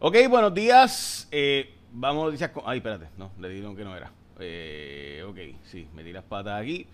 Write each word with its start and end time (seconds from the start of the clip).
Ok, 0.00 0.16
buenos 0.30 0.54
días. 0.54 1.26
Eh, 1.32 1.74
vamos 1.90 2.22
a 2.22 2.26
noticias 2.26 2.52
con... 2.52 2.62
Ay, 2.66 2.78
espérate, 2.78 3.06
no, 3.16 3.32
le 3.40 3.48
dijeron 3.48 3.74
que 3.74 3.82
no 3.82 3.96
era. 3.96 4.12
Eh, 4.38 5.24
ok, 5.28 5.58
sí, 5.64 5.88
metí 5.92 6.12
las 6.12 6.22
patas 6.22 6.62
aquí 6.62 6.86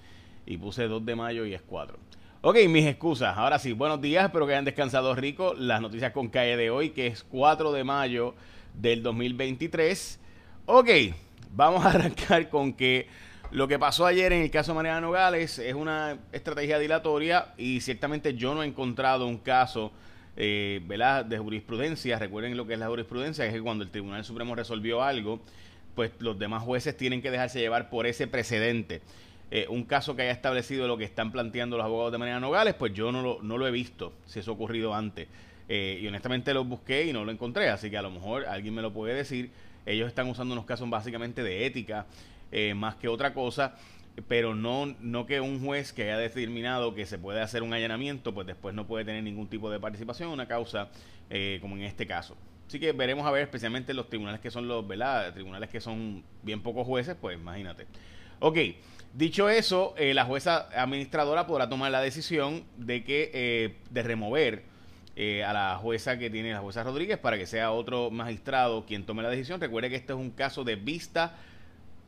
y 0.46 0.56
puse 0.56 0.88
2 0.88 1.04
de 1.04 1.14
mayo 1.14 1.44
y 1.44 1.52
es 1.52 1.60
4. 1.60 1.98
Ok, 2.40 2.56
mis 2.67 2.86
excusas. 2.86 3.36
Ahora 3.36 3.58
sí, 3.58 3.75
buenos 3.75 4.00
días, 4.00 4.25
espero 4.25 4.46
que 4.46 4.54
hayan 4.54 4.64
descansado 4.64 5.14
rico. 5.14 5.52
Las 5.52 5.82
noticias 5.82 6.12
con 6.12 6.28
calle 6.28 6.56
de 6.56 6.70
hoy, 6.70 6.90
que 6.90 7.08
es 7.08 7.22
4 7.25 7.72
de 7.72 7.84
mayo 7.84 8.34
del 8.72 9.02
2023. 9.02 10.18
Ok, 10.64 10.89
vamos 11.50 11.84
a 11.84 11.91
arrancar 11.95 12.48
con 12.48 12.73
que 12.73 13.07
lo 13.50 13.68
que 13.68 13.79
pasó 13.79 14.07
ayer 14.07 14.32
en 14.32 14.41
el 14.41 14.50
caso 14.50 14.73
de 14.73 14.77
Mariana 14.77 15.02
Nogales 15.02 15.59
es 15.59 15.75
una 15.75 16.21
estrategia 16.32 16.79
dilatoria 16.79 17.52
y 17.59 17.82
ciertamente 17.82 18.32
yo 18.32 18.55
no 18.55 18.62
he 18.62 18.66
encontrado 18.66 19.27
un 19.27 19.36
caso 19.36 19.93
eh, 20.36 20.80
de 21.28 21.38
jurisprudencia. 21.38 22.18
Recuerden 22.18 22.56
lo 22.56 22.66
que 22.66 22.74
es 22.74 22.78
la 22.78 22.88
jurisprudencia, 22.88 23.46
es 23.46 23.52
que 23.52 23.60
cuando 23.60 23.84
el 23.84 23.90
Tribunal 23.90 24.24
Supremo 24.24 24.54
resolvió 24.54 25.02
algo, 25.02 25.40
pues 25.94 26.12
los 26.18 26.38
demás 26.38 26.62
jueces 26.62 26.96
tienen 26.96 27.22
que 27.22 27.30
dejarse 27.30 27.61
llevar 27.61 27.90
por 27.90 28.06
ese 28.06 28.26
precedente. 28.26 29.02
Eh, 29.50 29.66
un 29.68 29.84
caso 29.84 30.16
que 30.16 30.22
haya 30.22 30.32
establecido 30.32 30.89
lo 30.89 30.96
que 30.96 31.04
están 31.04 31.30
planteando 31.30 31.76
los 31.76 31.84
abogados 31.84 32.12
de 32.12 32.19
Mariana 32.19 32.41
Nogales, 32.41 32.75
pues 32.75 32.92
yo 32.92 33.12
no 33.12 33.23
lo, 33.23 33.42
no 33.42 33.59
lo 33.59 33.69
he 33.69 33.70
visto, 33.70 34.12
si 34.27 34.41
eso 34.41 34.51
ha 34.51 34.55
ocurrido 34.55 34.95
antes. 34.95 35.28
Eh, 35.69 36.01
y 36.02 36.06
honestamente 36.06 36.53
lo 36.53 36.64
busqué 36.64 37.06
y 37.06 37.12
no 37.12 37.25
lo 37.25 37.30
encontré, 37.30 37.69
así 37.69 37.89
que 37.91 37.97
a 37.97 38.03
lo 38.03 38.11
mejor 38.11 38.47
alguien 38.47 38.75
me 38.75 38.83
lo 38.83 38.92
puede 38.92 39.14
decir. 39.14 39.51
Ellos 39.87 40.09
están 40.09 40.28
usando 40.28 40.55
unos 40.55 40.64
casos 40.64 40.89
básicamente 40.89 41.42
de 41.42 41.66
ética 41.66 42.06
eh, 42.51 42.75
más 42.75 42.97
que 42.97 43.09
otra 43.09 43.34
cosa, 43.34 43.77
pero 44.29 44.55
no, 44.55 44.95
no 45.01 45.27
que 45.27 45.41
un 45.41 45.65
juez 45.65 45.93
que 45.93 46.05
haya 46.05 46.19
determinado 46.19 46.95
que 46.95 47.07
se 47.07 47.19
puede 47.19 47.41
hacer 47.41 47.63
un 47.63 47.75
allanamiento, 47.75 48.33
pues 48.33 48.47
después 48.47 48.75
no 48.75 48.87
puede 48.87 49.05
tener 49.05 49.23
ningún 49.23 49.49
tipo 49.49 49.71
de 49.71 49.81
participación 49.81 50.29
en 50.29 50.35
una 50.35 50.47
causa 50.47 50.89
eh, 51.31 51.59
como 51.61 51.77
en 51.77 51.83
este 51.83 52.07
caso. 52.07 52.37
Así 52.67 52.79
que 52.79 52.93
veremos 52.93 53.27
a 53.27 53.31
ver, 53.31 53.43
especialmente 53.43 53.93
los 53.93 54.09
tribunales 54.09 54.41
que 54.41 54.51
son 54.51 54.69
los, 54.69 54.87
¿verdad? 54.87 55.33
Tribunales 55.35 55.69
que 55.69 55.81
son 55.81 56.23
bien 56.43 56.63
pocos 56.63 56.87
jueces, 56.87 57.17
pues 57.21 57.39
imagínate. 57.39 57.87
Ok, 58.39 58.59
dicho 59.12 59.48
eso, 59.48 59.95
eh, 59.98 60.15
la 60.15 60.25
jueza 60.25 60.69
administradora 60.81 61.47
podrá 61.47 61.69
tomar 61.69 61.91
la 61.91 62.01
decisión 62.01 62.65
de 62.77 63.05
que 63.05 63.77
de 63.91 64.03
remover 64.03 64.62
a 65.47 65.53
la 65.53 65.78
jueza 65.81 66.19
que 66.19 66.31
tiene 66.31 66.53
la 66.53 66.59
jueza 66.59 66.83
Rodríguez 66.83 67.19
para 67.19 67.39
que 67.39 67.47
sea 67.47 67.71
otro 67.71 68.11
magistrado 68.11 68.84
quien 68.87 69.05
tome 69.06 69.23
la 69.23 69.31
decisión. 69.31 69.61
Recuerde 69.61 69.91
que 69.91 69.97
este 69.97 70.12
es 70.12 70.19
un 70.19 70.31
caso 70.31 70.65
de 70.65 70.77
vista 70.77 71.37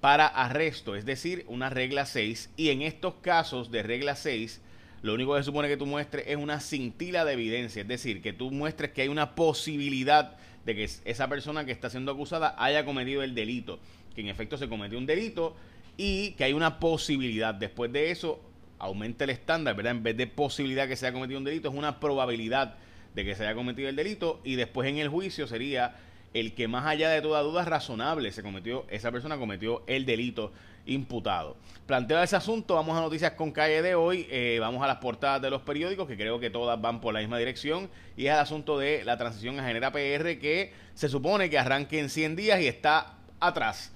para 0.00 0.26
arresto, 0.26 0.94
es 0.94 1.04
decir, 1.04 1.44
una 1.48 1.70
regla 1.70 2.06
6. 2.06 2.50
Y 2.56 2.70
en 2.70 2.82
estos 2.82 3.14
casos 3.22 3.70
de 3.70 3.82
regla 3.82 4.14
6, 4.14 4.60
lo 5.02 5.14
único 5.14 5.34
que 5.34 5.40
se 5.40 5.44
supone 5.44 5.68
que 5.68 5.76
tú 5.76 5.86
muestres 5.86 6.24
es 6.26 6.36
una 6.36 6.60
cintila 6.60 7.24
de 7.24 7.32
evidencia, 7.32 7.82
es 7.82 7.88
decir, 7.88 8.22
que 8.22 8.32
tú 8.32 8.50
muestres 8.50 8.90
que 8.90 9.02
hay 9.02 9.08
una 9.08 9.34
posibilidad 9.34 10.36
de 10.64 10.74
que 10.74 10.90
esa 11.04 11.28
persona 11.28 11.64
que 11.64 11.72
está 11.72 11.90
siendo 11.90 12.12
acusada 12.12 12.54
haya 12.58 12.84
cometido 12.84 13.22
el 13.22 13.34
delito, 13.34 13.78
que 14.14 14.20
en 14.20 14.28
efecto 14.28 14.58
se 14.58 14.68
cometió 14.68 14.98
un 14.98 15.06
delito 15.06 15.56
y 15.96 16.32
que 16.32 16.44
hay 16.44 16.52
una 16.52 16.78
posibilidad. 16.80 17.54
Después 17.54 17.92
de 17.92 18.10
eso, 18.10 18.40
aumenta 18.78 19.24
el 19.24 19.30
estándar, 19.30 19.76
¿verdad? 19.76 19.92
En 19.92 20.02
vez 20.02 20.16
de 20.16 20.26
posibilidad 20.26 20.88
que 20.88 20.96
se 20.96 21.06
haya 21.06 21.14
cometido 21.14 21.38
un 21.38 21.44
delito, 21.44 21.68
es 21.68 21.74
una 21.74 22.00
probabilidad 22.00 22.76
de 23.14 23.24
que 23.24 23.34
se 23.34 23.44
haya 23.44 23.54
cometido 23.54 23.88
el 23.88 23.96
delito 23.96 24.40
y 24.44 24.56
después 24.56 24.88
en 24.88 24.98
el 24.98 25.08
juicio 25.08 25.46
sería 25.46 25.96
el 26.40 26.52
que 26.52 26.68
más 26.68 26.84
allá 26.84 27.08
de 27.08 27.22
toda 27.22 27.40
duda 27.40 27.64
razonable 27.64 28.30
se 28.30 28.42
cometió, 28.42 28.84
esa 28.90 29.10
persona 29.10 29.38
cometió 29.38 29.82
el 29.86 30.04
delito 30.04 30.52
imputado. 30.84 31.56
Planteado 31.86 32.22
ese 32.22 32.36
asunto, 32.36 32.74
vamos 32.74 32.96
a 32.96 33.00
noticias 33.00 33.32
con 33.32 33.52
calle 33.52 33.80
de 33.80 33.94
hoy, 33.94 34.26
eh, 34.30 34.58
vamos 34.60 34.82
a 34.82 34.86
las 34.86 34.98
portadas 34.98 35.40
de 35.40 35.48
los 35.48 35.62
periódicos, 35.62 36.06
que 36.06 36.16
creo 36.16 36.38
que 36.38 36.50
todas 36.50 36.78
van 36.78 37.00
por 37.00 37.14
la 37.14 37.20
misma 37.20 37.38
dirección, 37.38 37.88
y 38.18 38.26
es 38.26 38.34
el 38.34 38.38
asunto 38.38 38.78
de 38.78 39.02
la 39.04 39.16
transición 39.16 39.58
a 39.58 39.64
Genera 39.64 39.92
PR, 39.92 40.38
que 40.38 40.74
se 40.94 41.08
supone 41.08 41.48
que 41.48 41.58
arranque 41.58 41.98
en 42.00 42.10
100 42.10 42.36
días 42.36 42.60
y 42.60 42.66
está 42.66 43.14
atrás. 43.40 43.92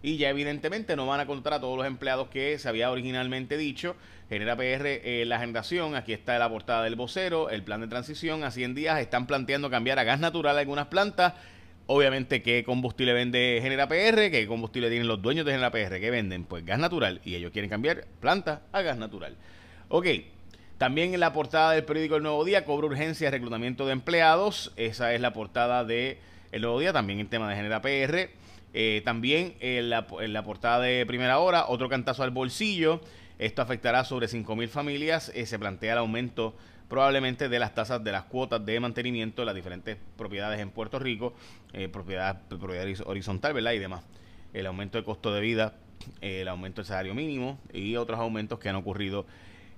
Y 0.00 0.16
ya 0.16 0.30
evidentemente 0.30 0.94
no 0.94 1.06
van 1.06 1.18
a 1.18 1.26
contar 1.26 1.54
a 1.54 1.60
todos 1.60 1.76
los 1.76 1.86
empleados 1.86 2.28
que 2.28 2.56
se 2.58 2.68
había 2.68 2.90
originalmente 2.90 3.56
dicho. 3.58 3.96
Genera 4.28 4.56
PR 4.56 4.86
eh, 4.86 5.24
la 5.26 5.40
generación, 5.40 5.96
aquí 5.96 6.12
está 6.12 6.38
la 6.38 6.48
portada 6.48 6.84
del 6.84 6.94
vocero, 6.94 7.50
el 7.50 7.64
plan 7.64 7.80
de 7.80 7.88
transición 7.88 8.44
a 8.44 8.52
100 8.52 8.76
días, 8.76 9.00
están 9.00 9.26
planteando 9.26 9.68
cambiar 9.70 9.98
a 9.98 10.04
gas 10.04 10.20
natural 10.20 10.56
algunas 10.56 10.86
plantas 10.86 11.34
Obviamente, 11.92 12.40
¿qué 12.40 12.62
combustible 12.62 13.12
vende 13.12 13.58
Genera 13.60 13.88
PR? 13.88 14.30
¿Qué 14.30 14.46
combustible 14.46 14.90
tienen 14.90 15.08
los 15.08 15.20
dueños 15.20 15.44
de 15.44 15.50
Genera 15.50 15.72
PR? 15.72 15.98
¿Qué 15.98 16.12
venden? 16.12 16.44
Pues 16.44 16.64
gas 16.64 16.78
natural. 16.78 17.20
Y 17.24 17.34
ellos 17.34 17.50
quieren 17.50 17.68
cambiar 17.68 18.06
planta 18.20 18.62
a 18.70 18.80
gas 18.82 18.96
natural. 18.96 19.36
Ok. 19.88 20.06
También 20.78 21.14
en 21.14 21.18
la 21.18 21.32
portada 21.32 21.72
del 21.72 21.82
periódico 21.82 22.14
El 22.14 22.22
Nuevo 22.22 22.44
Día, 22.44 22.64
cobra 22.64 22.86
urgencia 22.86 23.28
reclutamiento 23.32 23.86
de 23.86 23.92
empleados. 23.94 24.72
Esa 24.76 25.12
es 25.14 25.20
la 25.20 25.32
portada 25.32 25.82
de 25.82 26.20
El 26.52 26.62
Nuevo 26.62 26.78
Día, 26.78 26.92
también 26.92 27.18
el 27.18 27.28
tema 27.28 27.48
de 27.48 27.56
Genera 27.56 27.82
PR. 27.82 28.30
Eh, 28.72 29.02
también 29.04 29.56
en 29.58 29.90
la, 29.90 30.06
en 30.20 30.32
la, 30.32 30.44
portada 30.44 30.78
de 30.78 31.04
Primera 31.06 31.40
Hora, 31.40 31.64
otro 31.66 31.88
cantazo 31.88 32.22
al 32.22 32.30
bolsillo. 32.30 33.00
Esto 33.40 33.62
afectará 33.62 34.04
sobre 34.04 34.28
5.000 34.28 34.68
familias. 34.68 35.32
Eh, 35.34 35.44
se 35.44 35.58
plantea 35.58 35.94
el 35.94 35.98
aumento 35.98 36.54
probablemente 36.90 37.48
de 37.48 37.58
las 37.60 37.72
tasas 37.72 38.02
de 38.02 38.10
las 38.10 38.24
cuotas 38.24 38.66
de 38.66 38.80
mantenimiento 38.80 39.42
de 39.42 39.46
las 39.46 39.54
diferentes 39.54 39.96
propiedades 40.18 40.58
en 40.58 40.70
Puerto 40.70 40.98
Rico, 40.98 41.32
eh, 41.72 41.88
propiedad, 41.88 42.42
propiedad 42.48 42.86
horizontal, 43.06 43.54
¿verdad? 43.54 43.72
Y 43.72 43.78
demás. 43.78 44.04
El 44.52 44.66
aumento 44.66 44.98
de 44.98 45.04
costo 45.04 45.32
de 45.32 45.40
vida, 45.40 45.74
el 46.20 46.48
aumento 46.48 46.82
del 46.82 46.86
salario 46.86 47.14
mínimo 47.14 47.60
y 47.72 47.94
otros 47.94 48.18
aumentos 48.18 48.58
que 48.58 48.68
han 48.68 48.74
ocurrido 48.74 49.24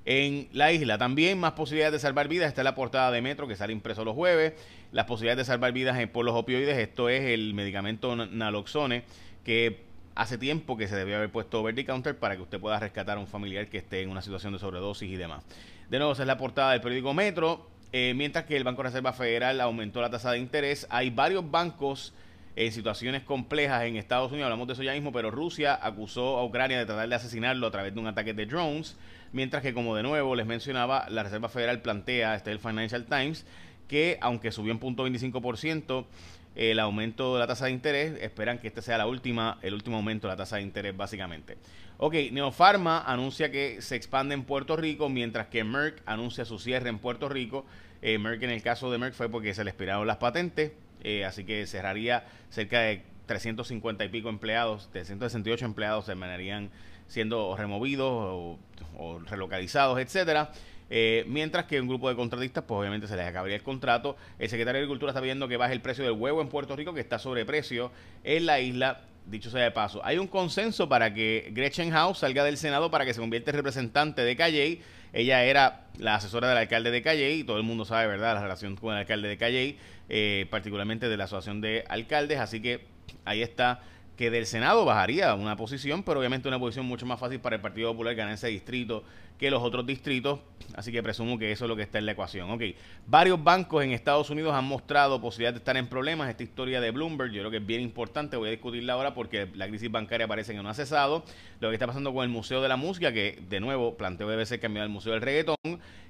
en 0.07 0.49
la 0.53 0.73
isla. 0.73 0.97
También 0.97 1.39
más 1.39 1.53
posibilidades 1.53 1.93
de 1.93 1.99
salvar 1.99 2.29
vidas. 2.29 2.49
Está 2.49 2.65
la 2.65 2.75
portada 2.75 3.11
de 3.11 3.21
Metro 3.21 3.47
que 3.47 3.57
sale 3.57 3.75
impreso 3.75 4.07
los 4.07 4.15
jueves. 4.15 4.55
Las 4.91 5.05
posibilidades 5.05 5.47
de 5.47 5.53
salvar 5.53 5.73
vidas 5.73 5.99
por 6.09 6.25
los 6.25 6.35
opioides. 6.35 6.79
Esto 6.79 7.11
es 7.11 7.23
el 7.25 7.53
medicamento 7.53 8.17
naloxone 8.17 9.05
que 9.45 9.85
hace 10.15 10.39
tiempo 10.39 10.77
que 10.77 10.89
se 10.89 10.97
debió 10.97 11.17
haber 11.17 11.31
puesto 11.31 11.61
over 11.61 11.75
the 11.75 11.85
counter 11.85 12.19
para 12.19 12.37
que 12.37 12.43
usted 12.43 12.61
pueda 12.61 12.79
rescatar 12.79 13.17
a 13.17 13.21
un 13.21 13.27
familiar 13.27 13.69
que 13.69 13.79
esté 13.79 14.03
en 14.03 14.11
una 14.11 14.23
situación 14.23 14.53
de 14.53 14.59
sobredosis 14.59 15.11
y 15.11 15.17
demás. 15.17 15.45
De 15.89 15.99
nuevo, 15.99 16.13
esa 16.13 16.23
es 16.23 16.27
la 16.27 16.37
portada 16.37 16.73
del 16.73 16.81
periódico 16.81 17.15
Metro. 17.15 17.69
Eh, 17.93 18.15
mientras 18.17 18.47
que 18.47 18.57
el 18.57 18.65
Banco 18.65 18.83
de 18.83 18.89
Reserva 18.89 19.13
Federal 19.13 19.61
aumentó 19.61 20.01
la 20.01 20.09
tasa 20.09 20.33
de 20.33 20.39
interés, 20.39 20.87
hay 20.89 21.11
varios 21.11 21.51
bancos 21.51 22.15
en 22.57 22.73
situaciones 22.73 23.23
complejas 23.23 23.85
en 23.85 23.97
Estados 23.97 24.31
Unidos, 24.31 24.47
hablamos 24.47 24.67
de 24.67 24.75
eso 24.75 24.83
ya 24.83 24.93
mismo, 24.93 25.13
pero 25.13 25.31
Rusia 25.31 25.79
acusó 25.81 26.39
a 26.39 26.45
Ucrania 26.45 26.79
de 26.79 26.87
tratar 26.87 27.09
de 27.09 27.15
asesinarlo 27.15 27.67
a 27.67 27.71
través 27.71 27.95
de 27.95 28.01
un 28.01 28.07
ataque 28.07 28.35
de 28.35 28.47
drones, 28.47 28.97
mientras 29.33 29.63
que 29.63 29.73
como 29.73 29.97
de 29.97 30.03
nuevo 30.03 30.35
les 30.35 30.47
mencionaba, 30.47 31.07
la 31.09 31.23
Reserva 31.23 31.49
Federal 31.49 31.81
plantea, 31.81 32.35
este 32.35 32.51
es 32.51 32.57
el 32.57 32.61
Financial 32.61 33.05
Times, 33.07 33.47
que 33.89 34.19
aunque 34.21 34.53
subió 34.53 34.73
en 34.73 34.79
punto 34.79 35.07
25%, 35.07 36.07
el 36.55 36.79
aumento 36.79 37.35
de 37.35 37.41
la 37.41 37.47
tasa 37.47 37.67
de 37.67 37.73
interés. 37.73 38.21
Esperan 38.21 38.59
que 38.59 38.69
este 38.69 38.83
sea 38.83 38.99
la 38.99 39.07
última, 39.07 39.59
el 39.63 39.75
último 39.75 39.97
aumento 39.97 40.27
de 40.27 40.33
la 40.33 40.37
tasa 40.37 40.57
de 40.57 40.63
interés, 40.63 40.97
básicamente. 40.97 41.57
Ok, 41.99 42.15
Neopharma 42.33 43.01
anuncia 43.01 43.51
que 43.51 43.81
se 43.81 43.97
expande 43.97 44.35
en 44.35 44.45
Puerto 44.45 44.77
Rico, 44.77 45.09
mientras 45.09 45.47
que 45.47 45.65
Merck 45.65 46.03
anuncia 46.07 46.45
su 46.45 46.59
cierre 46.59 46.89
en 46.89 46.99
Puerto 46.99 47.29
Rico. 47.29 47.65
Eh, 48.01 48.19
Merck, 48.19 48.43
en 48.43 48.51
el 48.51 48.63
caso 48.63 48.91
de 48.91 48.99
Merck, 48.99 49.15
fue 49.15 49.29
porque 49.29 49.55
se 49.55 49.65
le 49.65 49.71
expiraron 49.71 50.07
las 50.07 50.17
patentes, 50.17 50.73
eh, 51.05 51.25
así 51.25 51.45
que 51.45 51.67
cerraría 51.67 52.25
cerca 52.51 52.81
de 52.81 53.05
350 53.27 54.05
y 54.05 54.09
pico 54.09 54.29
empleados, 54.29 54.91
368 54.93 55.65
empleados 55.65 56.07
terminarían 56.07 56.71
siendo 57.07 57.55
removidos 57.57 58.11
o, 58.11 58.59
o 58.99 59.19
relocalizados, 59.21 59.99
etcétera. 60.01 60.51
Eh, 60.95 61.25
mientras 61.27 61.65
que 61.65 61.81
un 61.81 61.89
grupo 61.89 62.11
de 62.11 62.17
contratistas, 62.17 62.65
pues 62.65 62.79
obviamente 62.79 63.09
se 63.09 63.17
les 63.17 63.27
acabaría 63.27 63.57
el 63.57 63.63
contrato. 63.63 64.15
El 64.39 64.51
secretario 64.51 64.75
de 64.75 64.85
Agricultura 64.85 65.13
está 65.13 65.23
pidiendo 65.23 65.49
que 65.49 65.57
baje 65.57 65.73
el 65.73 65.81
precio 65.81 66.05
del 66.05 66.13
huevo 66.13 66.43
en 66.43 66.49
Puerto 66.49 66.77
Rico, 66.77 66.93
que 66.93 67.01
está 67.01 67.19
sobreprecio 67.19 67.91
en 68.25 68.45
la 68.45 68.61
isla. 68.61 69.01
Dicho 69.25 69.51
sea 69.51 69.63
de 69.63 69.71
paso, 69.71 70.05
hay 70.05 70.19
un 70.19 70.27
consenso 70.27 70.91
para 70.91 71.15
que 71.15 71.51
Gretchen 71.55 71.93
House 71.93 72.19
salga 72.19 72.45
del 72.45 72.59
Senado 72.59 72.91
para 72.91 73.07
que 73.07 73.15
se 73.15 73.21
convierta 73.21 73.53
en 73.53 73.57
representante 73.57 74.21
de 74.21 74.37
Calley. 74.37 74.83
Ella 75.15 75.45
era 75.45 75.87
la 75.97 76.17
asesora 76.17 76.49
del 76.51 76.59
alcalde 76.59 76.91
de 76.91 77.01
Calley, 77.01 77.41
y 77.41 77.45
todo 77.45 77.57
el 77.57 77.63
mundo 77.63 77.87
sabe, 77.87 78.09
¿verdad?, 78.09 78.35
la 78.35 78.43
relación 78.43 78.77
con 78.77 78.93
el 78.93 79.01
alcalde 79.01 79.29
de 79.29 79.39
Calley, 79.39 79.79
eh, 80.11 80.47
particularmente 80.51 81.09
de 81.09 81.17
la 81.17 81.25
Asociación 81.25 81.63
de 81.63 81.85
Alcaldes. 81.89 82.39
Así 82.39 82.61
que 82.61 82.85
ahí 83.25 83.41
está 83.41 83.81
que 84.17 84.31
del 84.31 84.47
Senado 84.47 84.85
bajaría 84.85 85.35
una 85.35 85.57
posición, 85.57 86.03
pero 86.03 86.21
obviamente 86.21 86.49
una 86.49 86.59
posición 86.59 86.87
mucho 86.87 87.07
más 87.07 87.19
fácil 87.19 87.41
para 87.41 87.57
el 87.57 87.63
Partido 87.63 87.91
Popular 87.93 88.15
ganar 88.15 88.35
ese 88.35 88.49
distrito 88.49 89.05
que 89.39 89.51
los 89.51 89.61
otros 89.61 89.85
distritos, 89.85 90.39
así 90.75 90.93
que 90.93 91.03
presumo 91.03 91.37
que 91.37 91.51
eso 91.51 91.65
es 91.65 91.69
lo 91.69 91.75
que 91.75 91.83
está 91.83 91.99
en 91.99 92.07
la 92.07 92.13
ecuación. 92.13 92.49
Ok, 92.53 92.63
varios 93.09 93.43
bancos 93.43 93.83
en 93.83 93.91
Estados 93.91 94.31
Unidos 94.31 94.55
han 94.55 94.65
mostrado 94.65 95.21
posibilidad 95.21 95.53
de 95.53 95.59
estar 95.59 95.77
en 95.77 95.89
problemas. 95.89 96.31
Esta 96.31 96.45
historia 96.45 96.81
de 96.81 96.93
Bloomberg 96.93 97.33
yo 97.33 97.41
creo 97.41 97.51
que 97.51 97.57
es 97.57 97.67
bien 97.67 97.81
importante, 97.81 98.37
voy 98.37 98.49
a 98.49 98.51
discutirla 98.53 98.93
ahora 98.93 99.15
porque 99.15 99.49
la 99.57 99.67
crisis 99.67 99.91
bancaria 99.91 100.29
parece 100.29 100.55
que 100.55 100.63
no 100.63 100.69
ha 100.69 100.75
cesado. 100.75 101.25
Lo 101.59 101.71
que 101.71 101.75
está 101.75 101.89
pasando 101.89 102.15
con 102.15 102.23
el 102.23 102.29
Museo 102.29 102.63
de 102.63 102.69
la 102.69 102.77
Música, 102.77 103.13
que 103.13 103.43
de 103.49 103.59
nuevo 103.59 103.97
planteo 103.97 104.29
debe 104.29 104.47
ser 104.47 104.61
cambiado 104.61 104.85
al 104.85 104.91
Museo 104.91 105.13
del 105.13 105.23
Reggaetón, 105.23 105.57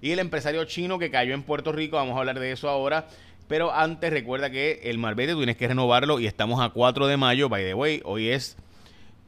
y 0.02 0.10
el 0.10 0.19
empresario 0.19 0.64
chino 0.66 0.99
que 0.99 1.10
cayó 1.10 1.32
en 1.32 1.43
Puerto 1.43 1.72
Rico, 1.72 1.96
vamos 1.96 2.16
a 2.16 2.19
hablar 2.19 2.38
de 2.38 2.52
eso 2.52 2.69
ahora. 2.69 3.06
Pero 3.48 3.72
antes 3.72 4.10
recuerda 4.10 4.50
que 4.50 4.80
el 4.84 4.98
Marbete 4.98 5.34
tienes 5.34 5.56
que 5.56 5.68
renovarlo 5.68 6.20
y 6.20 6.26
estamos 6.26 6.60
a 6.60 6.70
4 6.70 7.06
de 7.06 7.16
mayo. 7.16 7.48
By 7.48 7.64
the 7.64 7.74
way, 7.74 8.00
hoy 8.04 8.28
es 8.28 8.56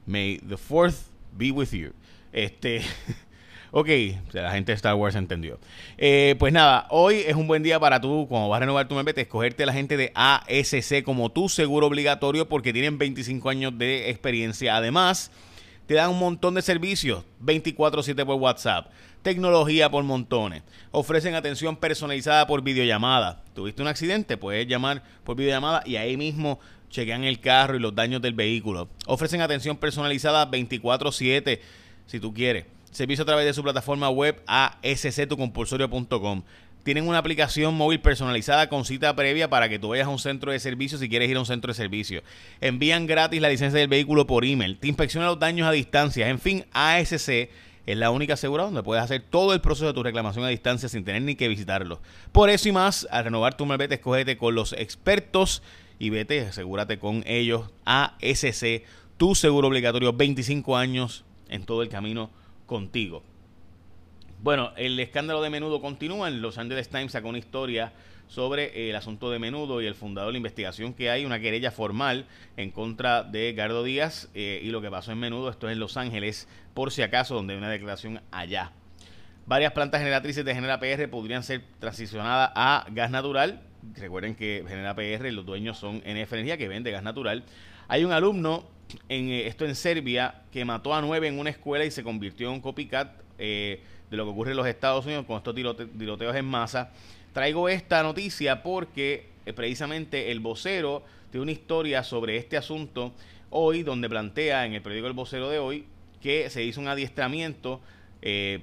May 0.06 0.38
the 0.38 0.56
4th 0.56 1.06
be 1.36 1.50
with 1.50 1.70
you. 1.72 1.92
Este, 2.32 2.82
Ok, 3.76 3.88
la 4.30 4.52
gente 4.52 4.70
de 4.70 4.76
Star 4.76 4.94
Wars 4.94 5.16
entendió. 5.16 5.58
Eh, 5.98 6.36
pues 6.38 6.52
nada, 6.52 6.86
hoy 6.90 7.24
es 7.26 7.34
un 7.34 7.48
buen 7.48 7.64
día 7.64 7.80
para 7.80 8.00
tú, 8.00 8.26
cuando 8.28 8.48
vas 8.48 8.58
a 8.58 8.60
renovar 8.60 8.86
tu 8.86 8.94
membete, 8.94 9.22
escogerte 9.22 9.64
a 9.64 9.66
la 9.66 9.72
gente 9.72 9.96
de 9.96 10.12
ASC 10.14 11.02
como 11.02 11.32
tu 11.32 11.48
seguro 11.48 11.88
obligatorio 11.88 12.48
porque 12.48 12.72
tienen 12.72 12.98
25 12.98 13.48
años 13.50 13.76
de 13.76 14.10
experiencia. 14.10 14.76
Además, 14.76 15.32
te 15.86 15.94
dan 15.94 16.10
un 16.10 16.18
montón 16.18 16.54
de 16.54 16.62
servicios 16.62 17.24
24/7 17.40 18.24
por 18.24 18.36
WhatsApp, 18.36 18.90
tecnología 19.22 19.90
por 19.90 20.04
montones, 20.04 20.62
ofrecen 20.90 21.34
atención 21.34 21.76
personalizada 21.76 22.46
por 22.46 22.62
videollamada. 22.62 23.42
¿Tuviste 23.54 23.82
un 23.82 23.88
accidente? 23.88 24.36
Puedes 24.36 24.66
llamar 24.66 25.02
por 25.24 25.36
videollamada 25.36 25.82
y 25.84 25.96
ahí 25.96 26.16
mismo 26.16 26.58
chequean 26.90 27.24
el 27.24 27.40
carro 27.40 27.76
y 27.76 27.80
los 27.80 27.94
daños 27.94 28.22
del 28.22 28.34
vehículo. 28.34 28.88
Ofrecen 29.06 29.40
atención 29.40 29.76
personalizada 29.76 30.46
24/7 30.46 31.60
si 32.06 32.20
tú 32.20 32.32
quieres. 32.32 32.66
Servicio 32.90 33.22
a 33.22 33.26
través 33.26 33.44
de 33.46 33.52
su 33.52 33.62
plataforma 33.62 34.08
web 34.08 34.40
asctucompulsorio.com. 34.46 36.42
Tienen 36.84 37.08
una 37.08 37.16
aplicación 37.16 37.74
móvil 37.74 38.00
personalizada 38.00 38.68
con 38.68 38.84
cita 38.84 39.16
previa 39.16 39.48
para 39.48 39.70
que 39.70 39.78
tú 39.78 39.88
vayas 39.88 40.06
a 40.06 40.10
un 40.10 40.18
centro 40.18 40.52
de 40.52 40.60
servicio 40.60 40.98
si 40.98 41.08
quieres 41.08 41.30
ir 41.30 41.36
a 41.38 41.40
un 41.40 41.46
centro 41.46 41.72
de 41.72 41.74
servicio. 41.74 42.22
Envían 42.60 43.06
gratis 43.06 43.40
la 43.40 43.48
licencia 43.48 43.80
del 43.80 43.88
vehículo 43.88 44.26
por 44.26 44.44
email. 44.44 44.76
Te 44.76 44.88
inspeccionan 44.88 45.30
los 45.30 45.38
daños 45.38 45.66
a 45.66 45.72
distancia. 45.72 46.28
En 46.28 46.38
fin, 46.38 46.66
ASC 46.72 47.48
es 47.86 47.96
la 47.96 48.10
única 48.10 48.34
aseguradora 48.34 48.66
donde 48.66 48.82
puedes 48.82 49.02
hacer 49.02 49.22
todo 49.22 49.54
el 49.54 49.62
proceso 49.62 49.86
de 49.86 49.94
tu 49.94 50.02
reclamación 50.02 50.44
a 50.44 50.48
distancia 50.48 50.90
sin 50.90 51.04
tener 51.04 51.22
ni 51.22 51.36
que 51.36 51.48
visitarlo. 51.48 52.00
Por 52.32 52.50
eso 52.50 52.68
y 52.68 52.72
más, 52.72 53.08
al 53.10 53.24
renovar 53.24 53.56
tu 53.56 53.64
malvete, 53.64 53.94
escógete 53.94 54.36
con 54.36 54.54
los 54.54 54.74
expertos 54.74 55.62
y 55.98 56.10
vete, 56.10 56.42
asegúrate 56.42 56.98
con 56.98 57.24
ellos. 57.26 57.70
ASC, 57.86 58.82
tu 59.16 59.34
seguro 59.34 59.68
obligatorio, 59.68 60.12
25 60.12 60.76
años 60.76 61.24
en 61.48 61.64
todo 61.64 61.82
el 61.82 61.88
camino 61.88 62.30
contigo. 62.66 63.22
Bueno, 64.44 64.72
el 64.76 65.00
escándalo 65.00 65.40
de 65.40 65.48
menudo 65.48 65.80
continúa. 65.80 66.28
En 66.28 66.42
Los 66.42 66.58
Angeles 66.58 66.90
Times 66.90 67.12
sacó 67.12 67.30
una 67.30 67.38
historia 67.38 67.94
sobre 68.28 68.64
eh, 68.78 68.90
el 68.90 68.96
asunto 68.96 69.30
de 69.30 69.38
menudo 69.38 69.80
y 69.80 69.86
el 69.86 69.94
fundador 69.94 70.28
de 70.28 70.32
la 70.32 70.36
investigación 70.36 70.92
que 70.92 71.08
hay, 71.08 71.24
una 71.24 71.40
querella 71.40 71.70
formal 71.70 72.26
en 72.58 72.70
contra 72.70 73.22
de 73.22 73.54
Gardo 73.54 73.82
Díaz 73.82 74.28
eh, 74.34 74.60
y 74.62 74.68
lo 74.68 74.82
que 74.82 74.90
pasó 74.90 75.12
en 75.12 75.18
menudo. 75.18 75.48
Esto 75.48 75.70
es 75.70 75.72
en 75.72 75.78
Los 75.78 75.96
Ángeles, 75.96 76.46
por 76.74 76.92
si 76.92 77.00
acaso, 77.00 77.34
donde 77.34 77.54
hay 77.54 77.58
una 77.58 77.70
declaración 77.70 78.20
allá. 78.32 78.72
Varias 79.46 79.72
plantas 79.72 80.02
generatrices 80.02 80.44
de 80.44 80.54
Genera 80.54 80.78
PR 80.78 81.08
podrían 81.08 81.42
ser 81.42 81.62
transicionadas 81.78 82.50
a 82.54 82.84
gas 82.90 83.10
natural. 83.10 83.62
Recuerden 83.94 84.34
que 84.34 84.62
Genera 84.68 84.94
PR, 84.94 85.32
los 85.32 85.46
dueños 85.46 85.78
son 85.78 86.02
NF 86.04 86.34
Energía, 86.34 86.58
que 86.58 86.68
vende 86.68 86.90
gas 86.90 87.02
natural. 87.02 87.44
Hay 87.88 88.04
un 88.04 88.12
alumno 88.12 88.68
en 89.08 89.30
eh, 89.30 89.46
esto 89.46 89.64
en 89.64 89.74
Serbia 89.74 90.42
que 90.52 90.66
mató 90.66 90.94
a 90.94 91.00
nueve 91.00 91.28
en 91.28 91.38
una 91.38 91.48
escuela 91.48 91.86
y 91.86 91.90
se 91.90 92.04
convirtió 92.04 92.48
en 92.48 92.56
un 92.56 92.60
copycat 92.60 93.24
de 94.14 94.18
lo 94.18 94.24
que 94.24 94.30
ocurre 94.30 94.50
en 94.52 94.56
los 94.56 94.66
Estados 94.66 95.04
Unidos 95.04 95.26
con 95.26 95.36
estos 95.36 95.54
tiroteos 95.54 96.36
en 96.36 96.44
masa. 96.44 96.90
Traigo 97.32 97.68
esta 97.68 98.02
noticia 98.02 98.62
porque 98.62 99.26
eh, 99.44 99.52
precisamente 99.52 100.30
el 100.30 100.40
vocero 100.40 101.02
tiene 101.30 101.42
una 101.42 101.52
historia 101.52 102.02
sobre 102.02 102.36
este 102.36 102.56
asunto 102.56 103.12
hoy 103.50 103.82
donde 103.82 104.08
plantea 104.08 104.66
en 104.66 104.74
el 104.74 104.82
periódico 104.82 105.08
El 105.08 105.12
Vocero 105.12 105.48
de 105.48 105.58
hoy 105.58 105.84
que 106.22 106.48
se 106.48 106.62
hizo 106.62 106.80
un 106.80 106.88
adiestramiento 106.88 107.80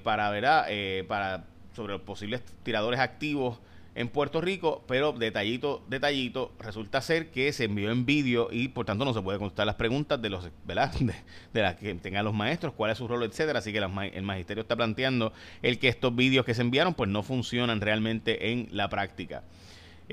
para, 0.04 0.32
¿verdad? 0.32 0.66
para 1.08 1.46
sobre 1.76 1.94
los 1.94 2.02
posibles 2.02 2.42
tiradores 2.64 3.00
activos 3.00 3.60
en 3.94 4.08
Puerto 4.08 4.40
Rico, 4.40 4.84
pero 4.88 5.12
detallito, 5.12 5.84
detallito, 5.90 6.54
resulta 6.60 7.02
ser 7.02 7.30
que 7.30 7.52
se 7.52 7.66
envió 7.66 7.92
en 7.92 8.06
vídeo 8.06 8.48
y 8.52 8.70
por 8.70 8.86
tanto 8.86 9.04
no 9.04 9.14
se 9.14 9.22
puede 9.22 9.38
contestar 9.38 9.66
las 9.66 9.76
preguntas 9.76 10.22
de 10.22 10.30
los, 10.30 10.50
¿verdad? 10.66 10.94
De, 11.54 11.62
las 11.62 11.76
que 11.76 11.94
tengan 11.96 12.24
los 12.24 12.34
maestros, 12.34 12.74
cuál 12.74 12.92
es 12.92 12.98
su 12.98 13.08
rol, 13.08 13.24
etcétera. 13.24 13.60
Así 13.60 13.74
que 13.74 13.80
el 13.80 14.24
magisterio 14.24 14.62
está 14.62 14.76
planteando 14.76 15.34
el 15.62 15.80
que 15.80 15.90
estos 15.90 16.16
vídeos 16.16 16.46
que 16.46 16.54
se 16.54 16.62
enviaron 16.62 16.94
pues 16.94 17.10
no 17.10 17.24
funcionan 17.24 17.82
realmente 17.82 18.52
en 18.52 18.70
la 18.72 18.90
práctica. 18.90 19.44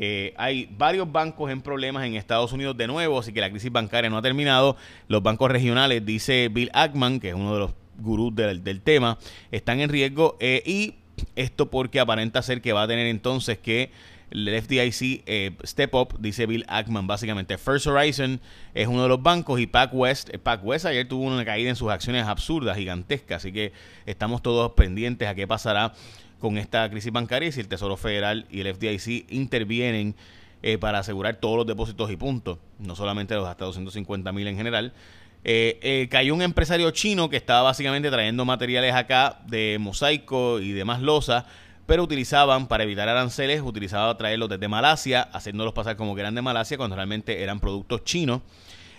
Eh, 0.01 0.35
hay 0.37 0.69
varios 0.77 1.11
bancos 1.11 1.51
en 1.51 1.61
problemas 1.61 2.05
en 2.07 2.15
Estados 2.15 2.53
Unidos 2.53 2.77
de 2.77 2.87
nuevo, 2.87 3.19
así 3.19 3.33
que 3.33 3.41
la 3.41 3.51
crisis 3.51 3.73
bancaria 3.73 4.11
no 4.11 4.17
ha 4.17 4.23
terminado. 4.23 4.77
Los 5.09 5.23
bancos 5.23 5.51
regionales, 5.51 6.05
dice 6.05 6.49
Bill 6.53 6.71
Ackman, 6.73 7.21
que 7.21 7.31
es 7.31 7.35
uno 7.35 7.55
de 7.55 7.61
los 7.61 7.75
gurús 7.99 8.35
del, 8.35 8.81
tema, 8.81 9.19
están 9.51 9.81
en 9.81 9.89
riesgo 9.89 10.37
eh, 10.41 10.63
y 10.65 10.95
esto 11.37 11.71
porque 11.71 12.01
aparenta 12.01 12.43
ser 12.43 12.61
que 12.61 12.73
va 12.73 12.83
a 12.83 12.89
tener 12.89 13.07
entonces 13.07 13.59
que 13.59 13.91
el 14.31 14.49
FDIC 14.49 15.23
eh, 15.27 15.53
Step 15.65 15.95
Up, 15.95 16.17
dice 16.19 16.47
Bill 16.47 16.65
Ackman, 16.69 17.07
básicamente. 17.07 17.57
First 17.57 17.87
Horizon 17.87 18.41
es 18.75 18.87
uno 18.87 19.03
de 19.03 19.09
los 19.09 19.23
bancos 19.23 19.61
y 19.61 19.67
PacWest, 19.67 20.35
eh, 20.35 20.39
PacWest 20.39 20.87
ayer 20.87 21.09
tuvo 21.09 21.25
una 21.25 21.45
caída 21.45 21.71
en 21.71 21.77
sus 21.77 21.91
acciones 21.91 22.27
absurdas, 22.27 22.77
gigantescas, 22.77 23.39
así 23.39 23.53
que 23.53 23.73
estamos 24.07 24.43
todos 24.43 24.73
pendientes 24.73 25.29
a 25.29 25.35
qué 25.35 25.47
pasará 25.47 25.95
con 26.39 26.59
esta 26.59 26.89
crisis 26.91 27.13
bancaria 27.13 27.49
y 27.49 27.53
si 27.53 27.61
el 27.61 27.69
Tesoro 27.69 27.97
Federal 27.97 28.47
y 28.51 28.61
el 28.61 28.75
FDIC 28.75 29.27
intervienen 29.31 30.15
eh, 30.63 30.77
para 30.77 30.99
asegurar 30.99 31.37
todos 31.37 31.57
los 31.57 31.67
depósitos 31.67 32.11
y 32.11 32.17
puntos, 32.17 32.59
no 32.79 32.95
solamente 32.97 33.35
los 33.35 33.47
hasta 33.47 33.65
250 33.65 34.33
mil 34.33 34.47
en 34.47 34.57
general. 34.57 34.93
Eh, 35.45 35.79
eh, 35.83 36.09
cayó 36.11 36.35
un 36.35 36.43
empresario 36.43 36.91
chino 36.91 37.31
que 37.31 37.37
estaba 37.37 37.63
básicamente 37.63 38.11
trayendo 38.11 38.45
materiales 38.45 38.95
acá 38.95 39.41
de 39.47 39.79
mosaico 39.81 40.61
y 40.61 40.73
demás 40.73 41.01
losa, 41.01 41.47
pero 41.87 42.03
utilizaban, 42.03 42.67
para 42.67 42.85
evitar 42.85 43.09
aranceles, 43.09 43.63
utilizaban 43.63 44.17
traerlos 44.19 44.49
desde 44.49 44.69
Malasia, 44.69 45.23
haciéndolos 45.33 45.73
pasar 45.73 45.97
como 45.97 46.15
que 46.15 46.21
eran 46.21 46.35
de 46.35 46.43
Malasia 46.43 46.77
cuando 46.77 46.97
realmente 46.97 47.43
eran 47.43 47.61
productos 47.61 48.05
chinos. 48.05 48.43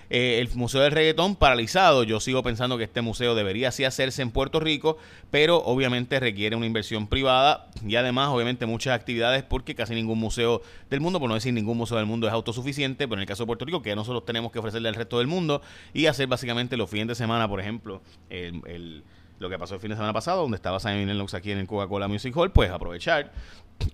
Eh, 0.09 0.39
el 0.39 0.49
Museo 0.55 0.81
del 0.81 0.91
Reggaetón 0.91 1.35
paralizado. 1.35 2.03
Yo 2.03 2.19
sigo 2.19 2.41
pensando 2.43 2.77
que 2.77 2.83
este 2.85 3.01
museo 3.01 3.35
debería 3.35 3.71
sí 3.71 3.83
hacerse 3.83 4.21
en 4.21 4.31
Puerto 4.31 4.59
Rico, 4.59 4.97
pero 5.31 5.57
obviamente 5.57 6.19
requiere 6.19 6.55
una 6.55 6.65
inversión 6.65 7.07
privada 7.07 7.69
y 7.85 7.95
además 7.95 8.29
obviamente 8.29 8.65
muchas 8.65 8.95
actividades 8.95 9.43
porque 9.43 9.75
casi 9.75 9.93
ningún 9.93 10.19
museo 10.19 10.61
del 10.89 11.01
mundo, 11.01 11.19
por 11.19 11.29
no 11.29 11.35
decir 11.35 11.53
ningún 11.53 11.77
museo 11.77 11.97
del 11.97 12.07
mundo 12.07 12.27
es 12.27 12.33
autosuficiente, 12.33 13.07
pero 13.07 13.15
en 13.15 13.21
el 13.21 13.27
caso 13.27 13.43
de 13.43 13.47
Puerto 13.47 13.65
Rico 13.65 13.81
que 13.81 13.95
nosotros 13.95 14.25
tenemos 14.25 14.51
que 14.51 14.59
ofrecerle 14.59 14.89
al 14.89 14.95
resto 14.95 15.19
del 15.19 15.27
mundo 15.27 15.61
y 15.93 16.07
hacer 16.07 16.27
básicamente 16.27 16.77
los 16.77 16.89
fines 16.89 17.07
de 17.07 17.15
semana, 17.15 17.47
por 17.47 17.59
ejemplo, 17.59 18.01
el 18.29 19.03
lo 19.39 19.49
que 19.49 19.57
pasó 19.57 19.75
el 19.75 19.81
fin 19.81 19.89
de 19.89 19.95
semana 19.95 20.13
pasado, 20.13 20.41
donde 20.41 20.55
estaba 20.55 20.79
Simon 20.79 21.07
Lennox 21.07 21.33
aquí 21.33 21.51
en 21.51 21.59
el 21.59 21.67
Coca-Cola 21.67 22.07
Music 22.07 22.35
Hall, 22.35 22.51
pues 22.51 22.69
aprovechar 22.69 23.31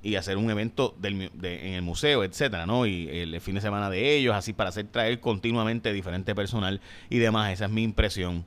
y 0.02 0.16
hacer 0.16 0.38
un 0.38 0.50
evento 0.50 0.96
del, 1.00 1.30
en 1.44 1.74
el 1.74 1.82
museo, 1.84 2.24
etcétera, 2.24 2.66
¿no? 2.66 2.86
Y 2.88 3.08
el, 3.10 3.40
fin 3.42 3.56
de 3.56 3.62
semana 3.62 3.90
de 3.90 4.16
ellos, 4.16 4.36
así 4.36 4.54
para 4.54 4.70
hacer 4.70 4.88
traer 4.88 5.20
continuamente 5.20 5.94
diferente 5.94 6.34
personal 6.34 6.82
y 7.10 7.20
demás. 7.20 7.54
Esa 7.54 7.66
es 7.66 7.72
mi 7.72 7.84
impresión. 7.84 8.46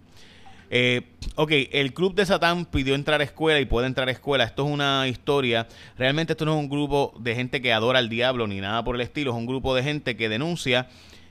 Eh, 0.71 1.03
ok, 1.37 1.51
el 1.73 1.95
Club 1.95 2.15
de 2.15 2.27
Satán 2.27 2.67
pidió 2.67 2.95
entrar 2.95 3.21
a 3.21 3.25
escuela 3.25 3.61
y 3.61 3.65
puede 3.65 3.87
entrar 3.87 4.09
a 4.09 4.11
escuela. 4.11 4.45
Esto 4.45 4.67
es 4.67 4.73
una 4.73 5.07
historia. 5.09 5.69
Realmente 5.97 6.33
esto 6.33 6.45
no 6.45 6.55
es 6.55 6.59
un 6.59 6.69
grupo 6.69 7.15
de 7.21 7.35
gente 7.35 7.63
que 7.63 7.73
adora 7.73 8.01
al 8.01 8.09
diablo 8.09 8.47
ni 8.47 8.61
nada 8.61 8.83
por 8.85 8.97
el 8.97 9.01
estilo. 9.01 9.31
Es 9.31 9.37
un 9.37 9.47
grupo 9.47 9.75
de 9.75 9.83
gente 9.83 10.17
que 10.17 10.29
denuncia 10.29 10.89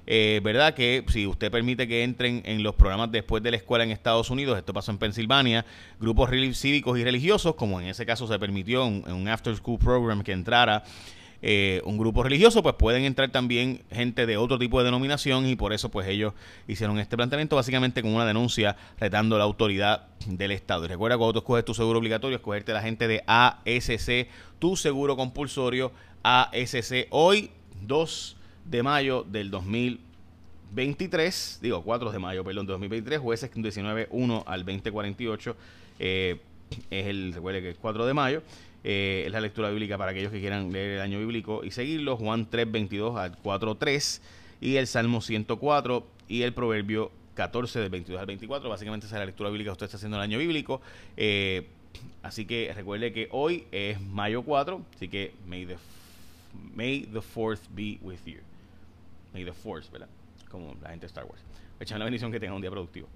eh, 0.10 0.40
¿verdad? 0.42 0.74
Que 0.74 1.04
si 1.10 1.28
usted 1.28 1.52
permite 1.52 1.86
que 1.86 2.04
entren 2.04 2.42
en 2.46 2.64
los 2.64 2.76
programas 2.76 3.12
después 3.12 3.44
de 3.44 3.52
la 3.52 3.58
escuela 3.58 3.84
en 3.84 3.92
Estados 3.92 4.30
Unidos, 4.30 4.58
esto 4.58 4.74
pasó 4.74 4.90
en 4.92 5.00
Pensilvania, 5.00 5.66
grupos 6.00 6.30
cívicos 6.54 6.98
y 6.98 7.04
religiosos, 7.04 7.56
como 7.56 7.82
en 7.82 7.88
ese 7.88 8.06
caso 8.06 8.26
se 8.26 8.40
permitió 8.40 8.86
en, 8.88 9.04
un 9.12 9.28
after 9.28 9.54
school 9.58 9.78
program 9.78 10.24
que 10.24 10.32
entrara 10.32 10.86
eh, 11.42 11.82
un 11.84 11.98
grupo 11.98 12.24
religioso, 12.24 12.64
pues 12.64 12.76
pueden 12.76 13.04
entrar 13.04 13.30
también 13.32 13.82
gente 13.92 14.26
de 14.26 14.38
otro 14.38 14.58
tipo 14.58 14.80
de 14.80 14.86
denominación 14.86 15.46
y 15.46 15.58
por 15.58 15.74
eso 15.74 15.90
pues 15.90 16.08
ellos 16.08 16.34
hicieron 16.70 17.00
este 17.00 17.18
planteamiento 17.18 17.58
básicamente 17.58 18.02
con 18.02 18.16
una 18.16 18.26
denuncia 18.26 18.78
retando 19.00 19.38
la 19.38 19.44
autoridad 19.44 20.08
del 20.26 20.52
Estado. 20.52 20.86
Y 20.86 20.88
recuerda 20.88 21.18
cuando 21.18 21.34
tú 21.34 21.40
escoges 21.40 21.66
tu 21.66 21.74
seguro 21.74 22.00
obligatorio, 22.00 22.38
escogerte 22.38 22.72
la 22.72 22.82
gente 22.82 23.10
de 23.10 23.24
ASC, 23.28 24.30
tu 24.58 24.78
seguro 24.78 25.18
compulsorio 25.18 25.92
ASC. 26.24 27.08
Hoy, 27.10 27.52
2 27.82 28.38
de 28.70 28.84
mayo 28.84 29.24
del 29.24 29.50
2023, 29.50 31.60
digo 31.62 31.82
4 31.84 32.12
de 32.12 32.20
mayo, 32.20 32.44
perdón, 32.44 32.68
2023, 32.68 33.20
jueces 33.20 33.50
19, 33.54 34.08
1 34.12 34.44
al 34.46 34.66
2048, 34.66 35.56
eh, 36.00 36.42
es 36.90 37.08
el, 37.08 37.34
recuerde 37.34 37.62
que 37.62 37.70
es 37.72 37.78
4 37.78 38.06
de 38.06 38.14
mayo, 38.14 38.44
eh, 38.84 39.24
es 39.26 39.32
la 39.32 39.40
lectura 39.40 39.70
bíblica 39.70 39.98
para 39.98 40.12
aquellos 40.12 40.32
que 40.32 40.42
quieran 40.42 40.72
leer 40.72 40.96
el 40.96 41.02
año 41.02 41.20
bíblico 41.20 41.64
y 41.64 41.72
seguirlo, 41.72 42.18
Juan 42.18 42.50
3, 42.50 42.70
22 42.70 43.18
al 43.18 43.38
4, 43.38 43.76
3, 43.76 44.22
y 44.60 44.76
el 44.76 44.88
Salmo 44.88 45.22
104 45.22 46.06
y 46.28 46.42
el 46.42 46.54
Proverbio 46.54 47.12
14 47.36 47.80
del 47.80 47.90
22 47.90 48.20
al 48.20 48.26
24, 48.26 48.70
básicamente 48.70 49.06
esa 49.06 49.16
es 49.16 49.20
la 49.20 49.28
lectura 49.28 49.50
bíblica 49.50 49.70
que 49.70 49.74
usted 49.74 49.86
está 49.86 49.98
haciendo 49.98 50.18
el 50.18 50.24
año 50.24 50.40
bíblico. 50.40 50.82
Eh, 51.16 51.68
así 52.22 52.46
que 52.46 52.74
recuerde 52.76 53.14
que 53.14 53.30
hoy 53.32 53.66
es 53.72 54.02
mayo 54.02 54.42
4, 54.42 54.82
así 54.96 55.08
que 55.08 55.32
may 55.48 55.66
the, 55.66 55.78
may 56.76 57.04
the 57.04 57.22
4th 57.22 57.62
be 57.74 57.98
with 58.02 58.20
you. 58.26 58.40
May 59.34 59.44
the 59.46 59.54
Force, 59.54 59.92
¿verdad? 59.92 60.10
Como 60.50 60.76
la 60.82 60.90
gente 60.90 61.06
de 61.06 61.08
Star 61.08 61.26
Wars. 61.26 61.44
Echan 61.80 62.00
la 62.00 62.06
bendición 62.06 62.32
que 62.32 62.40
tengan 62.40 62.56
un 62.56 62.62
día 62.62 62.72
productivo. 62.72 63.08